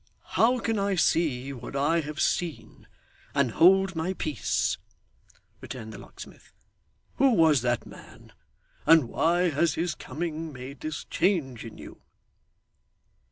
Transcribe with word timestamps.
'How 0.29 0.57
can 0.57 0.79
I 0.79 0.95
see 0.95 1.53
what 1.53 1.75
I 1.75 1.99
have 1.99 2.19
seen, 2.19 2.87
and 3.35 3.51
hold 3.51 3.95
my 3.95 4.13
peace!' 4.13 4.79
returned 5.61 5.93
the 5.93 5.99
locksmith. 5.99 6.51
'Who 7.17 7.29
was 7.35 7.61
that 7.61 7.85
man, 7.85 8.33
and 8.87 9.07
why 9.09 9.51
has 9.51 9.75
his 9.75 9.93
coming 9.93 10.51
made 10.51 10.79
this 10.79 11.05
change 11.11 11.63
in 11.63 11.77
you? 11.77 12.01